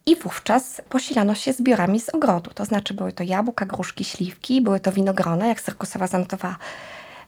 i 0.05 0.15
wówczas 0.15 0.81
posilano 0.89 1.35
się 1.35 1.53
zbiorami 1.53 1.99
z 1.99 2.09
ogrodu. 2.09 2.51
To 2.53 2.65
znaczy 2.65 2.93
były 2.93 3.11
to 3.13 3.23
jabłka, 3.23 3.65
gruszki, 3.65 4.03
śliwki, 4.03 4.61
były 4.61 4.79
to 4.79 4.91
winogrona, 4.91 5.47
jak 5.47 5.61
Syrkusowa 5.61 6.07
zanotowała. 6.07 6.57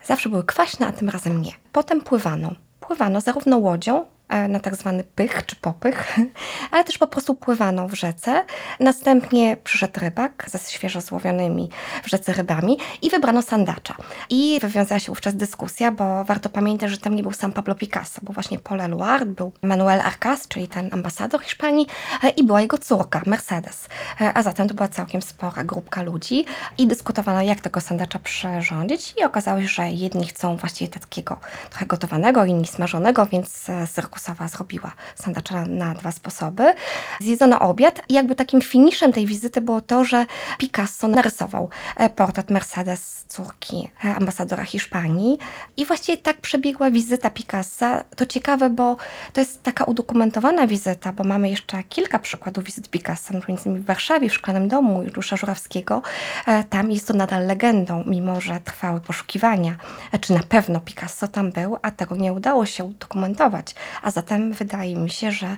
Zawsze 0.05 0.29
były 0.29 0.43
kwaśne, 0.43 0.87
a 0.87 0.91
tym 0.91 1.09
razem 1.09 1.41
nie. 1.41 1.51
Potem 1.71 2.01
pływano. 2.01 2.51
Pływano 2.79 3.21
zarówno 3.21 3.57
łodzią, 3.57 4.05
na 4.49 4.59
tak 4.59 4.75
zwany 4.75 5.03
pych 5.03 5.45
czy 5.45 5.55
popych, 5.55 6.15
ale 6.71 6.83
też 6.83 6.97
po 6.97 7.07
prostu 7.07 7.35
pływano 7.35 7.87
w 7.87 7.93
rzece. 7.93 8.45
Następnie 8.79 9.57
przyszedł 9.63 9.99
rybak 9.99 10.45
ze 10.47 10.59
świeżo 10.59 11.01
złowionymi 11.01 11.69
w 12.03 12.09
rzece 12.09 12.33
rybami 12.33 12.77
i 13.01 13.09
wybrano 13.09 13.41
sandacza. 13.41 13.95
I 14.29 14.59
wywiązała 14.61 14.99
się 14.99 15.11
wówczas 15.11 15.35
dyskusja, 15.35 15.91
bo 15.91 16.23
warto 16.23 16.49
pamiętać, 16.49 16.91
że 16.91 16.97
tam 16.97 17.15
nie 17.15 17.23
był 17.23 17.31
sam 17.31 17.51
Pablo 17.51 17.75
Picasso, 17.75 18.21
bo 18.23 18.33
właśnie 18.33 18.59
Paul 18.59 18.81
Eluard, 18.81 19.25
był 19.29 19.51
Manuel 19.61 20.01
Arcas, 20.01 20.47
czyli 20.47 20.67
ten 20.67 20.89
ambasador 20.93 21.43
Hiszpanii 21.43 21.87
e, 22.23 22.29
i 22.29 22.43
była 22.43 22.61
jego 22.61 22.77
córka, 22.77 23.21
Mercedes. 23.25 23.87
E, 24.21 24.33
A 24.33 24.43
zatem 24.43 24.67
to 24.67 24.73
była 24.73 24.87
całkiem 24.87 25.21
spora 25.21 25.63
grupka 25.63 26.03
ludzi 26.03 26.45
i 26.77 26.87
dyskutowano, 26.87 27.41
jak 27.41 27.61
tego 27.61 27.81
sandacza 27.81 28.19
przyrządzić 28.19 29.13
i 29.17 29.23
okazało 29.23 29.61
się, 29.61 29.67
że 29.67 29.89
jedni 29.89 30.27
chcą 30.27 30.57
właściwie 30.57 30.99
takiego 30.99 31.39
trochę 31.69 31.85
gotowanego, 31.85 32.45
inni 32.45 32.67
smażonego, 32.67 33.25
więc 33.25 33.69
e, 33.69 33.87
Syrkusowa 34.15 34.47
zrobiła 34.47 34.91
sandacza 35.15 35.65
na, 35.65 35.93
dwa 35.93 36.11
sposoby. 36.11 36.73
Zjedzono 37.21 37.59
obiad 37.59 38.01
i 38.09 38.13
jakby 38.13 38.35
takim 38.35 38.61
finiszem 38.61 39.13
tej 39.13 39.25
wizyty 39.25 39.61
było 39.61 39.81
to, 39.81 40.03
że 40.05 40.25
Picasso 40.57 41.07
narysował 41.07 41.69
e, 41.97 42.09
portret 42.09 42.49
Mercedes, 42.49 43.25
córki 43.27 43.89
e, 44.05 44.15
ambasadora 44.15 44.63
Hiszpanii 44.63 45.37
i 45.77 45.85
właściwie 45.85 46.17
tak 46.17 46.37
przebiegła 46.41 46.91
wizyta 46.91 47.29
Picassa. 47.29 48.03
To 48.15 48.25
ciekawe, 48.25 48.69
bo 48.69 48.97
to 49.33 49.41
jest 49.41 49.63
taka 49.63 49.83
udokumentowana 49.83 50.67
wizyta, 50.67 51.13
bo 51.13 51.23
mamy 51.23 51.49
jeszcze 51.49 51.83
kilka 51.83 52.19
przykładów 52.19 52.63
wizyt 52.63 52.89
Picassa, 52.89 53.33
innymi 53.47 53.79
w 53.79 53.85
Warszawie, 53.85 54.29
w 54.29 54.33
Szklanym 54.33 54.67
Domu 54.67 55.03
Juliusza 55.03 55.37
Żurawskiego. 55.37 56.01
E, 56.47 56.63
Tam 56.63 56.91
jest 56.91 57.07
to 57.07 57.13
nadal 57.13 57.47
legendą, 57.47 58.03
mimo 58.07 58.41
że 58.41 58.59
trwały 58.59 59.01
poszukiwania, 59.01 59.75
czy 60.21 60.33
na 60.33 60.43
pewno 60.43 60.79
Picasso 60.79 61.27
tam 61.27 61.51
był, 61.51 61.77
a 61.81 61.91
tego 61.91 62.15
nie 62.15 62.33
udało 62.33 62.65
się 62.65 62.83
udokumentować. 62.83 63.75
A 64.05 64.11
zatem 64.11 64.53
wydaje 64.53 64.95
mi 64.95 65.09
się, 65.09 65.31
że 65.31 65.57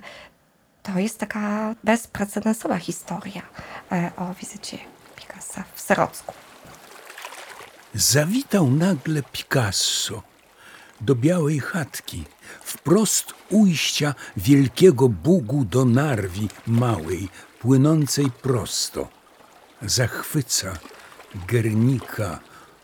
to 0.83 0.99
jest 0.99 1.19
taka 1.19 1.75
bezprecedensowa 1.83 2.77
historia 2.77 3.41
e, 3.91 4.11
o 4.17 4.33
wizycie 4.33 4.77
Picassa 5.15 5.63
w 5.75 5.81
Serocku. 5.81 6.33
Zawitał 7.93 8.71
nagle 8.71 9.23
Picasso 9.23 10.23
do 11.01 11.15
białej 11.15 11.59
chatki, 11.59 12.23
wprost 12.61 13.33
ujścia 13.49 14.15
wielkiego 14.37 15.09
Bugu 15.09 15.65
do 15.65 15.85
Narwi 15.85 16.49
małej, 16.67 17.29
płynącej 17.59 18.31
prosto. 18.41 19.07
Zachwyca 19.81 20.73
Gernika 21.47 22.39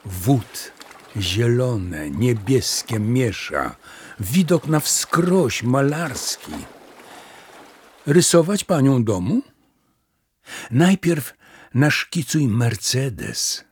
wód 0.05 0.71
zielone, 1.17 2.09
niebieskie 2.09 2.99
miesza, 2.99 3.75
widok 4.19 4.67
na 4.67 4.79
wskroś 4.79 5.63
malarski. 5.63 6.53
Rysować 8.05 8.63
panią 8.63 9.03
domu? 9.03 9.41
Najpierw 10.71 11.33
naszkicuj 11.73 12.47
Mercedes. 12.47 13.63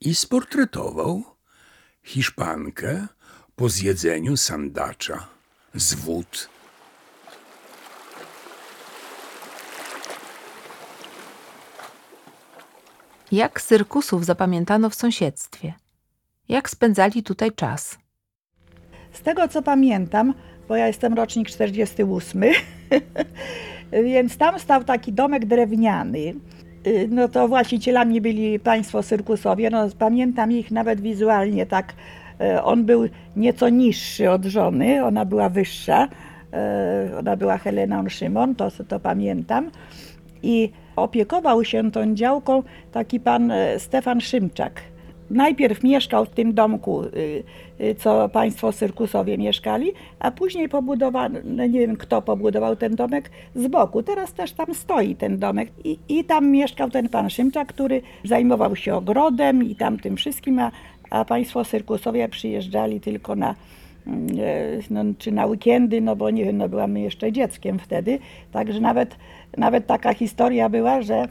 I 0.00 0.14
sportretował 0.14 1.24
Hiszpankę 2.02 3.06
po 3.56 3.68
zjedzeniu 3.68 4.36
sandacza 4.36 5.28
z 5.74 5.94
wód. 5.94 6.48
Jak 13.32 13.60
cyrkusów 13.60 14.24
zapamiętano 14.24 14.90
w 14.90 14.94
sąsiedztwie? 14.94 15.74
Jak 16.48 16.70
spędzali 16.70 17.22
tutaj 17.22 17.52
czas? 17.52 18.01
Z 19.12 19.22
tego 19.22 19.48
co 19.48 19.62
pamiętam, 19.62 20.34
bo 20.68 20.76
ja 20.76 20.86
jestem 20.86 21.14
rocznik 21.14 21.48
48, 21.48 22.42
więc 24.04 24.36
tam 24.36 24.58
stał 24.58 24.84
taki 24.84 25.12
domek 25.12 25.46
drewniany. 25.46 26.34
Y, 26.86 27.08
No 27.10 27.28
to 27.28 27.48
właścicielami 27.48 28.20
byli 28.20 28.58
państwo 28.58 29.02
cyrkusowie. 29.02 29.70
No, 29.70 29.88
pamiętam 29.98 30.52
ich 30.52 30.70
nawet 30.70 31.00
wizualnie 31.00 31.66
tak. 31.66 31.92
e, 32.40 32.64
On 32.64 32.84
był 32.84 33.08
nieco 33.36 33.68
niższy 33.68 34.30
od 34.30 34.44
żony, 34.44 35.04
ona 35.04 35.24
była 35.24 35.48
wyższa. 35.48 36.08
e, 36.52 37.18
Ona 37.18 37.36
była 37.36 37.58
Helena 37.58 37.98
on 37.98 38.10
Szymon, 38.10 38.54
to, 38.54 38.68
to 38.88 39.00
pamiętam. 39.00 39.70
I 40.42 40.70
opiekował 40.96 41.64
się 41.64 41.90
tą 41.90 42.14
działką 42.14 42.62
taki 42.92 43.20
pan 43.20 43.52
Stefan 43.78 44.20
Szymczak. 44.20 44.80
Najpierw 45.32 45.82
mieszkał 45.82 46.24
w 46.24 46.30
tym 46.30 46.54
domku, 46.54 47.02
y, 47.02 47.42
y, 47.80 47.94
co 47.94 48.28
państwo 48.28 48.72
cyrkusowie 48.72 49.38
mieszkali, 49.38 49.92
a 50.18 50.30
później 50.30 50.68
pobudowano, 50.68 51.38
no 51.44 51.66
nie 51.66 51.80
wiem 51.80 51.96
kto 51.96 52.22
pobudował 52.22 52.76
ten 52.76 52.96
domek 52.96 53.30
z 53.54 53.66
boku. 53.66 54.02
Teraz 54.02 54.32
też 54.32 54.52
tam 54.52 54.74
stoi 54.74 55.16
ten 55.16 55.38
domek 55.38 55.68
i, 55.84 55.98
i 56.08 56.24
tam 56.24 56.50
mieszkał 56.50 56.90
ten 56.90 57.08
pan 57.08 57.30
Szymczak, 57.30 57.68
który 57.68 58.02
zajmował 58.24 58.76
się 58.76 58.94
ogrodem 58.94 59.64
i 59.64 59.74
tam 59.74 59.98
tym 59.98 60.16
wszystkim, 60.16 60.58
a, 60.58 60.70
a 61.10 61.24
państwo 61.24 61.64
cyrkusowie 61.64 62.28
przyjeżdżali 62.28 63.00
tylko 63.00 63.36
na, 63.36 63.54
mm, 64.06 64.26
e, 64.40 64.80
no, 64.90 65.04
czy 65.18 65.32
na 65.32 65.46
weekendy, 65.46 66.00
no 66.00 66.16
bo 66.16 66.30
nie 66.30 66.44
wiem, 66.44 66.56
no 66.56 66.68
byłam 66.68 66.98
jeszcze 66.98 67.32
dzieckiem 67.32 67.78
wtedy, 67.78 68.18
także 68.52 68.80
nawet, 68.80 69.16
nawet 69.56 69.86
taka 69.86 70.14
historia 70.14 70.68
była, 70.68 71.02
że 71.02 71.28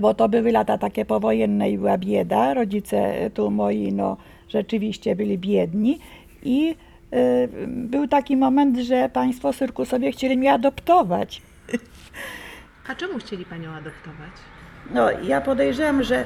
bo 0.00 0.14
to 0.14 0.28
były 0.28 0.52
lata 0.52 0.78
takie 0.78 1.04
powojenne 1.04 1.70
i 1.70 1.78
była 1.78 1.98
bieda. 1.98 2.54
Rodzice 2.54 3.30
tu 3.34 3.50
moi 3.50 3.92
no, 3.92 4.16
rzeczywiście 4.48 5.16
byli 5.16 5.38
biedni 5.38 5.98
i 6.42 6.76
y, 7.14 7.48
był 7.66 8.08
taki 8.08 8.36
moment, 8.36 8.78
że 8.78 9.08
państwo 9.08 9.52
cyrkusowie 9.52 10.12
chcieli 10.12 10.36
mnie 10.36 10.52
adoptować. 10.52 11.42
A 12.88 12.94
czemu 12.94 13.18
chcieli 13.18 13.44
panią 13.44 13.70
adoptować? 13.70 14.30
No, 14.94 15.10
ja 15.10 15.40
podejrzewam, 15.40 16.02
że 16.02 16.24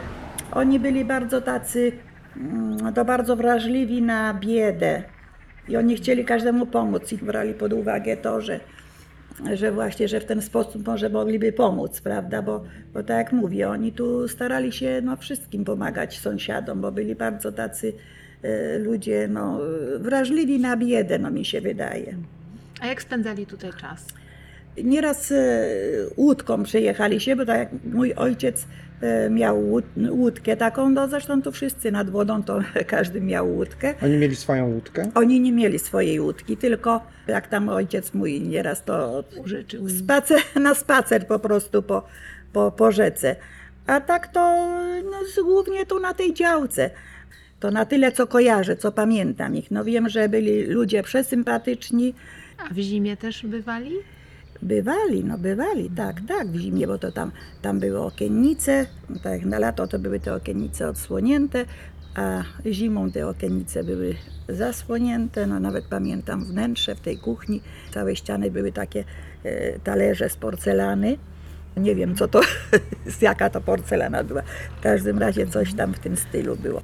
oni 0.52 0.80
byli 0.80 1.04
bardzo 1.04 1.40
tacy, 1.40 1.92
mm, 2.36 2.94
to 2.94 3.04
bardzo 3.04 3.36
wrażliwi 3.36 4.02
na 4.02 4.34
biedę 4.34 5.02
i 5.68 5.76
oni 5.76 5.96
chcieli 5.96 6.24
każdemu 6.24 6.66
pomóc 6.66 7.12
i 7.12 7.16
brali 7.16 7.54
pod 7.54 7.72
uwagę 7.72 8.16
to, 8.16 8.40
że, 8.40 8.60
że 9.54 9.72
właśnie, 9.72 10.08
że 10.08 10.20
w 10.20 10.24
ten 10.24 10.42
sposób 10.42 10.86
może 10.86 11.08
mogliby 11.08 11.52
pomóc, 11.52 12.00
prawda, 12.00 12.42
bo, 12.42 12.64
bo 12.94 13.02
tak 13.02 13.16
jak 13.16 13.32
mówię, 13.32 13.68
oni 13.68 13.92
tu 13.92 14.28
starali 14.28 14.72
się 14.72 15.00
no, 15.04 15.16
wszystkim 15.16 15.64
pomagać 15.64 16.18
sąsiadom, 16.18 16.80
bo 16.80 16.92
byli 16.92 17.14
bardzo 17.14 17.52
tacy 17.52 17.92
e, 18.42 18.78
ludzie 18.78 19.28
no, 19.28 19.60
wrażliwi 19.98 20.60
na 20.60 20.76
biedę, 20.76 21.18
no 21.18 21.30
mi 21.30 21.44
się 21.44 21.60
wydaje. 21.60 22.14
A 22.80 22.86
jak 22.86 23.02
spędzali 23.02 23.46
tutaj 23.46 23.70
czas? 23.80 24.06
Nieraz 24.84 25.32
e, 25.32 25.66
łódką 26.16 26.62
przyjechali 26.62 27.20
się, 27.20 27.36
bo 27.36 27.46
tak 27.46 27.58
jak 27.58 27.68
mój 27.84 28.14
ojciec 28.14 28.66
miał 29.30 29.62
łód- 29.62 30.10
łódkę 30.10 30.56
taką, 30.56 30.90
no 30.90 31.08
zresztą 31.08 31.42
tu 31.42 31.52
wszyscy 31.52 31.92
nad 31.92 32.10
wodą, 32.10 32.42
to 32.42 32.60
każdy 32.86 33.20
miał 33.20 33.48
łódkę. 33.52 33.94
Oni 34.02 34.16
mieli 34.16 34.36
swoją 34.36 34.68
łódkę? 34.68 35.10
Oni 35.14 35.40
nie 35.40 35.52
mieli 35.52 35.78
swojej 35.78 36.20
łódki, 36.20 36.56
tylko 36.56 37.06
jak 37.26 37.46
tam 37.48 37.68
ojciec 37.68 38.14
mój 38.14 38.40
nieraz 38.40 38.84
to 38.84 39.24
spacer, 39.98 40.40
na 40.62 40.74
spacer 40.74 41.26
po 41.26 41.38
prostu 41.38 41.82
po, 41.82 42.02
po, 42.52 42.70
po 42.72 42.92
rzece. 42.92 43.36
A 43.86 44.00
tak 44.00 44.26
to 44.26 44.66
no, 45.04 45.44
głównie 45.44 45.86
tu 45.86 46.00
na 46.00 46.14
tej 46.14 46.34
działce. 46.34 46.90
To 47.60 47.70
na 47.70 47.84
tyle, 47.84 48.12
co 48.12 48.26
kojarzę, 48.26 48.76
co 48.76 48.92
pamiętam 48.92 49.56
ich. 49.56 49.70
No 49.70 49.84
wiem, 49.84 50.08
że 50.08 50.28
byli 50.28 50.62
ludzie 50.62 51.02
przesympatyczni, 51.02 52.14
A 52.58 52.74
w 52.74 52.78
zimie 52.78 53.16
też 53.16 53.46
bywali? 53.46 53.92
Bywali, 54.62 55.24
no 55.24 55.38
bywali, 55.38 55.90
tak, 55.90 56.20
tak, 56.28 56.48
w 56.48 56.56
zimie, 56.56 56.86
bo 56.86 56.98
to 56.98 57.12
tam, 57.12 57.32
tam 57.62 57.80
były 57.80 58.00
okiennice, 58.00 58.86
no 59.10 59.16
tak 59.22 59.44
na 59.44 59.58
lato 59.58 59.86
to 59.86 59.98
były 59.98 60.20
te 60.20 60.34
okiennice 60.34 60.88
odsłonięte, 60.88 61.64
a 62.14 62.42
zimą 62.66 63.10
te 63.10 63.28
okiennice 63.28 63.84
były 63.84 64.14
zasłonięte, 64.48 65.46
no 65.46 65.60
nawet 65.60 65.84
pamiętam 65.84 66.44
wnętrze 66.44 66.94
w 66.94 67.00
tej 67.00 67.18
kuchni, 67.18 67.60
całe 67.94 68.16
ściany 68.16 68.50
były 68.50 68.72
takie 68.72 69.04
e, 69.44 69.78
talerze 69.78 70.28
z 70.28 70.36
porcelany. 70.36 71.18
Nie 71.76 71.94
wiem, 71.94 72.16
co 72.16 72.28
to, 72.28 72.40
jaka 73.20 73.50
to 73.50 73.60
porcelana 73.60 74.24
była. 74.24 74.42
W 74.78 74.82
każdym 74.82 75.18
razie 75.18 75.46
coś 75.46 75.74
tam 75.74 75.94
w 75.94 75.98
tym 75.98 76.16
stylu 76.16 76.56
było. 76.56 76.82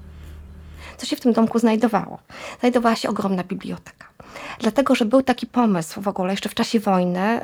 Co 0.96 1.06
się 1.06 1.16
w 1.16 1.20
tym 1.20 1.32
domku 1.32 1.58
znajdowało? 1.58 2.18
Znajdowała 2.60 2.96
się 2.96 3.08
ogromna 3.08 3.44
biblioteka. 3.44 4.13
Dlatego, 4.58 4.94
że 4.94 5.04
był 5.04 5.22
taki 5.22 5.46
pomysł 5.46 6.00
w 6.00 6.08
ogóle 6.08 6.32
jeszcze 6.32 6.48
w 6.48 6.54
czasie 6.54 6.80
wojny, 6.80 7.40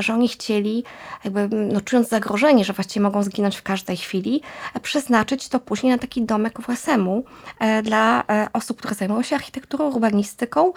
że 0.00 0.14
oni 0.14 0.28
chcieli, 0.28 0.84
jakby, 1.24 1.48
no, 1.48 1.80
czując 1.80 2.08
zagrożenie, 2.08 2.64
że 2.64 2.72
właściwie 2.72 3.02
mogą 3.02 3.22
zginąć 3.22 3.56
w 3.56 3.62
każdej 3.62 3.96
chwili, 3.96 4.42
e, 4.74 4.80
przeznaczyć 4.80 5.48
to 5.48 5.60
później 5.60 5.92
na 5.92 5.98
taki 5.98 6.22
domek 6.22 6.58
WSM-u 6.60 7.24
e, 7.58 7.82
dla 7.82 8.24
e, 8.28 8.48
osób, 8.52 8.78
które 8.78 8.94
zajmują 8.94 9.22
się 9.22 9.36
architekturą, 9.36 9.90
urbanistyką 9.90 10.72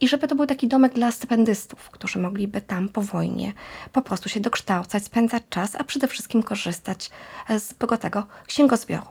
i 0.00 0.08
żeby 0.08 0.28
to 0.28 0.34
był 0.34 0.46
taki 0.46 0.68
domek 0.68 0.92
dla 0.92 1.10
stypendystów, 1.10 1.90
którzy 1.90 2.18
mogliby 2.18 2.60
tam 2.60 2.88
po 2.88 3.02
wojnie 3.02 3.52
po 3.92 4.02
prostu 4.02 4.28
się 4.28 4.40
dokształcać, 4.40 5.04
spędzać 5.04 5.42
czas, 5.50 5.76
a 5.78 5.84
przede 5.84 6.08
wszystkim 6.08 6.42
korzystać 6.42 7.10
z 7.58 7.72
bogatego 7.72 8.26
księgozbioru. 8.46 9.06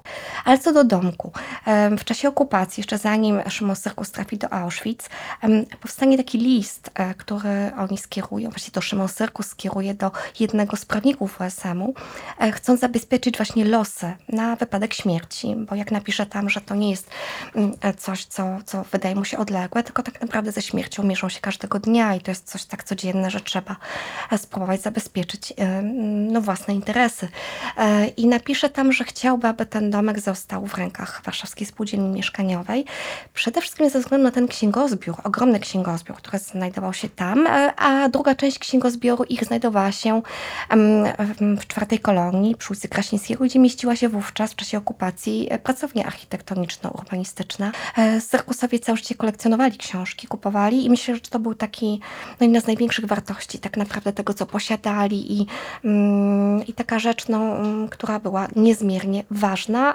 Ale 0.46 0.58
co 0.60 0.74
do 0.74 0.84
domku, 0.84 1.32
w 1.98 2.04
czasie 2.04 2.30
okupacji, 2.30 2.82
jeszcze 2.82 2.98
zanim 2.98 3.42
Szymon 3.50 3.76
Syrkus 3.76 4.12
trafi 4.12 4.38
do 4.38 4.54
Auschwitz, 4.54 5.10
powstanie 5.82 6.18
taki 6.18 6.38
list, 6.38 6.92
e, 6.94 7.14
który 7.14 7.72
oni 7.78 7.98
skierują, 7.98 8.50
właściwie 8.50 8.76
to 8.76 8.82
Szymon 8.82 9.08
Syrkus 9.08 9.48
skieruje 9.48 9.94
do 9.94 10.12
jednego 10.40 10.78
z 10.78 10.86
prawników 10.86 11.38
WSM-u, 11.38 11.94
e, 12.40 12.52
chcąc 12.52 12.80
zabezpieczyć 12.80 13.38
właśnie 13.38 13.66
losy 13.66 14.14
na 14.30 14.56
wypadek 14.56 14.94
śmierci, 14.94 15.56
bo 15.56 15.76
jak 15.76 15.92
napisze 15.92 16.26
tam, 16.26 16.50
że 16.50 16.62
to 16.62 16.76
nie 16.76 16.90
jest 16.90 17.10
mm, 17.56 17.72
e, 17.82 17.94
coś, 17.94 18.26
co, 18.26 18.58
co 18.66 18.84
wydaje 18.92 19.16
mu 19.16 19.26
się 19.26 19.38
odległe, 19.38 19.84
tylko 19.84 20.04
tak 20.04 20.22
naprawdę 20.22 20.52
ze 20.52 20.62
śmiercią 20.62 21.04
mierzą 21.04 21.30
się 21.30 21.40
każdego 21.40 21.80
dnia 21.80 22.16
i 22.16 22.22
to 22.22 22.32
jest 22.32 22.52
coś 22.52 22.66
tak 22.66 22.84
codzienne, 22.84 23.32
że 23.32 23.42
trzeba 23.42 23.76
spróbować 24.38 24.82
zabezpieczyć 24.82 25.54
e, 25.58 25.82
no, 26.32 26.42
własne 26.42 26.74
interesy. 26.74 27.28
I 28.18 28.28
napisze 28.28 28.70
tam, 28.70 28.94
że 28.94 29.04
chciałby, 29.04 29.48
aby 29.48 29.66
ten 29.66 29.92
domek 29.92 30.20
został 30.20 30.68
w 30.68 30.74
rękach 30.74 31.22
Warszawskiej 31.26 31.68
Spółdzielni 31.68 32.10
Mieszkaniowej. 32.10 32.86
Przede 33.34 33.62
wszystkim 33.62 33.90
ze 33.90 34.00
względu 34.00 34.24
na 34.24 34.32
ten 34.32 34.48
księgozbiór, 34.48 35.16
ogromny 35.24 35.60
księgozbiór, 35.60 36.18
który 36.18 36.40
znajdował 36.40 36.94
się 36.94 37.10
tam, 37.10 37.48
e, 37.48 37.74
a 37.76 38.10
druga 38.10 38.36
część 38.36 38.60
księgozbioru 38.60 39.24
ich 39.24 39.44
znajdowała 39.44 39.92
się 39.92 40.22
w 41.40 41.68
czwartej 41.68 42.00
kolonii 42.00 42.56
przy 42.56 42.74
ulicy 42.74 42.88
Krasińskiego, 42.88 43.46
gdzie 43.46 43.60
mieściła 43.60 43.96
się 43.96 44.10
wówczas 44.10 44.52
w 44.52 44.56
czasie 44.56 44.78
okupacji 44.78 45.48
e, 45.50 45.60
pracownia 45.60 46.04
architektoniczno-urbanistyczna. 46.06 47.72
E, 47.98 48.22
Cyrkusowie 48.22 48.80
całe 48.80 48.98
życie 48.98 49.16
kolekcjonowali 49.16 49.78
książki, 49.78 50.28
kupowali 50.28 50.86
i 50.86 50.90
myślę, 50.90 51.16
że 51.16 51.22
to 51.22 51.40
był 51.40 51.56
taki 51.56 52.00
no, 52.40 52.46
jedna 52.46 52.62
z 52.62 52.68
największych 52.68 53.06
wartości 53.06 53.60
tak 53.60 53.78
naprawdę 53.78 54.14
tego, 54.14 54.34
co 54.34 54.46
posiadali 54.46 55.42
i, 55.42 55.46
mm, 55.86 56.68
i 56.68 56.74
taka 56.74 57.00
rzecz, 57.00 57.28
no, 57.28 57.58
mm, 57.58 57.90
która 57.90 58.20
była 58.20 58.48
niezmiernie 58.56 59.24
ważna. 59.32 59.94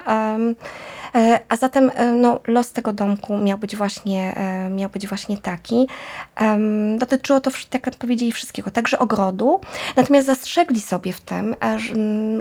E, 1.15 1.39
A 1.49 1.57
zatem 1.57 1.91
no, 2.21 2.39
los 2.47 2.71
tego 2.71 2.93
domku 2.93 3.37
miał 3.37 3.57
być 3.57 3.75
właśnie, 3.75 4.35
miał 4.71 4.89
być 4.89 5.07
właśnie 5.07 5.14
właśnie 5.15 5.37
taki. 5.37 5.87
Em, 6.35 6.97
dotyczyło 6.97 7.41
to, 7.41 7.51
jak 7.73 7.95
powiedzieli, 7.95 8.31
wszystkiego, 8.31 8.71
także 8.71 8.99
ogrodu. 8.99 9.61
Natomiast 9.95 10.27
zastrzegli 10.27 10.81
sobie 10.81 11.13
w 11.13 11.21
tym, 11.21 11.55
e, 11.63 11.79
że, 11.79 11.93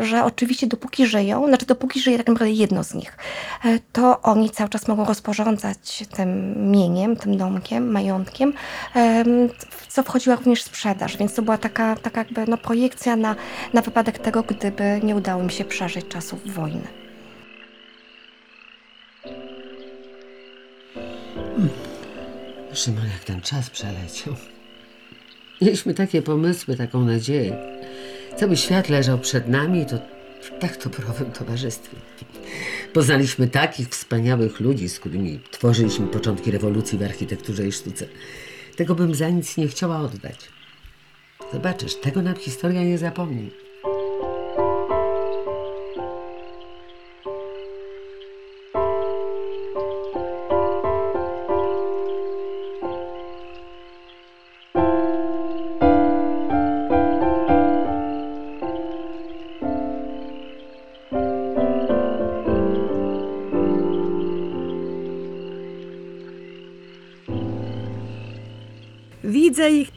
że 0.05 0.25
oczywiście 0.25 0.67
dopóki 0.67 1.07
żyją, 1.07 1.47
znaczy 1.49 1.67
dopóki 1.67 2.01
żyje 2.01 2.19
tak 2.19 2.29
naprawdę 2.29 2.53
jedno 2.55 2.85
z 2.85 2.95
nich, 2.95 3.19
e, 3.65 3.79
to 3.93 4.23
oni 4.23 4.51
cały 4.51 4.71
czas 4.71 4.89
mogą 4.89 5.05
rozporządzać 5.05 6.05
tym 6.17 6.55
mieniem, 6.71 7.17
tym 7.17 7.37
domkiem, 7.37 7.91
majątkiem, 7.91 8.53
co 9.89 10.03
wchodziła 10.03 10.37
również 10.37 10.63
sprzedaż, 10.63 11.17
więc 11.17 11.35
to 11.35 11.43
była 11.43 11.59
taka, 11.59 11.97
taka 11.97 12.21
jakby 12.21 12.47
no, 12.47 12.59
projekcja 12.59 13.17
na, 13.17 13.37
na 13.73 13.83
wypadek 13.83 14.19
tego, 14.19 14.43
gdyby 14.43 15.01
nie 15.03 15.17
udało 15.17 15.43
mi 15.43 15.53
się 15.53 15.65
przeżyć 15.65 16.09
czasów 16.09 16.55
wojny. 16.55 16.89
Szymon, 22.75 23.09
jak 23.13 23.25
ten 23.25 23.41
czas 23.41 23.71
przeleciał. 23.71 24.35
Mieliśmy 25.63 25.95
takie 25.95 26.23
pomysły, 26.23 26.77
taką 26.77 27.05
nadzieję. 27.05 27.57
Cały 28.37 28.57
świat 28.57 28.89
leżał 28.89 29.19
przed 29.19 29.49
nami 29.49 29.87
to 29.87 29.99
w 30.41 30.59
tak 30.61 30.85
dobrowym 30.85 31.33
towarzystwie. 31.33 31.97
Poznaliśmy 32.93 33.49
takich 33.49 33.89
wspaniałych 33.89 34.61
ludzi, 34.61 34.89
z 34.89 35.01
którymi 35.01 35.41
tworzyliśmy 35.51 36.07
początki 36.07 36.51
rewolucji 36.51 36.99
w 36.99 37.03
architekturze 37.03 37.67
i 37.67 37.73
sztuce. 37.73 38.07
Tego 38.77 38.95
bym 38.95 39.15
za 39.15 39.29
nic 39.29 39.57
nie 39.57 39.69
chciała 39.69 40.01
oddać. 40.01 40.49
Zobaczysz, 41.53 41.95
tego 41.95 42.23
nam 42.23 42.37
historia 42.37 42.85
nie 42.85 42.99
zapomni. 42.99 43.51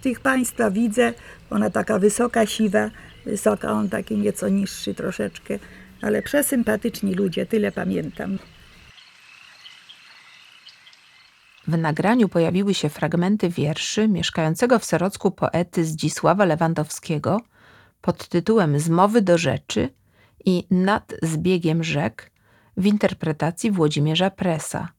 Tych 0.07 0.19
państwa 0.19 0.71
widzę. 0.71 1.13
Ona 1.49 1.69
taka 1.69 1.99
wysoka, 1.99 2.45
siwa, 2.45 2.89
wysoka, 3.25 3.71
on 3.71 3.89
taki 3.89 4.17
nieco 4.17 4.49
niższy 4.49 4.93
troszeczkę, 4.93 5.59
ale 6.01 6.21
przesympatyczni 6.21 7.13
ludzie, 7.13 7.45
tyle 7.45 7.71
pamiętam. 7.71 8.37
W 11.67 11.77
nagraniu 11.77 12.29
pojawiły 12.29 12.73
się 12.73 12.89
fragmenty 12.89 13.49
wierszy 13.49 14.07
mieszkającego 14.07 14.79
w 14.79 14.85
Serocku 14.85 15.31
poety 15.31 15.85
Zdzisława 15.85 16.45
Lewandowskiego 16.45 17.41
pod 18.01 18.27
tytułem 18.27 18.79
Zmowy 18.79 19.21
do 19.21 19.37
rzeczy 19.37 19.89
i 20.45 20.67
Nad 20.71 21.13
zbiegiem 21.21 21.83
rzek 21.83 22.31
w 22.77 22.85
interpretacji 22.85 23.71
Włodzimierza 23.71 24.29
Presa. 24.29 24.96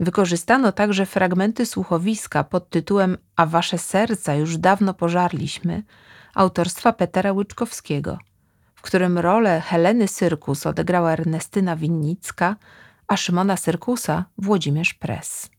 Wykorzystano 0.00 0.72
także 0.72 1.06
fragmenty 1.06 1.66
słuchowiska 1.66 2.44
pod 2.44 2.70
tytułem 2.70 3.18
A 3.36 3.46
wasze 3.46 3.78
serca 3.78 4.34
już 4.34 4.58
dawno 4.58 4.94
pożarliśmy 4.94 5.82
autorstwa 6.34 6.92
Petera 6.92 7.32
Łyczkowskiego, 7.32 8.18
w 8.74 8.82
którym 8.82 9.18
rolę 9.18 9.60
Heleny 9.60 10.08
Syrkus 10.08 10.66
odegrała 10.66 11.12
Ernestyna 11.12 11.76
Winnicka, 11.76 12.56
a 13.08 13.16
Szymona 13.16 13.56
Syrkusa 13.56 14.24
Włodzimierz 14.38 14.94
Pres. 14.94 15.50